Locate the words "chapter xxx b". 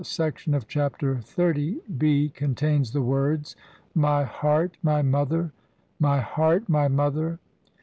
0.67-2.29